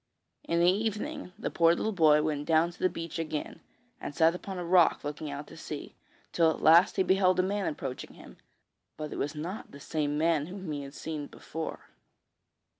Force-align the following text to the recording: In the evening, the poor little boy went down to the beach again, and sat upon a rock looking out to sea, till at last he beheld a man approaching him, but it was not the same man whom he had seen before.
In 0.45 0.59
the 0.59 0.71
evening, 0.71 1.31
the 1.37 1.51
poor 1.51 1.75
little 1.75 1.91
boy 1.91 2.23
went 2.23 2.47
down 2.47 2.71
to 2.71 2.79
the 2.79 2.89
beach 2.89 3.19
again, 3.19 3.59
and 3.99 4.15
sat 4.15 4.33
upon 4.33 4.57
a 4.57 4.65
rock 4.65 5.03
looking 5.03 5.29
out 5.29 5.45
to 5.45 5.55
sea, 5.55 5.93
till 6.31 6.49
at 6.49 6.59
last 6.63 6.95
he 6.95 7.03
beheld 7.03 7.39
a 7.39 7.43
man 7.43 7.67
approaching 7.67 8.15
him, 8.15 8.37
but 8.97 9.13
it 9.13 9.19
was 9.19 9.35
not 9.35 9.69
the 9.69 9.79
same 9.79 10.17
man 10.17 10.47
whom 10.47 10.71
he 10.71 10.81
had 10.81 10.95
seen 10.95 11.27
before. 11.27 11.91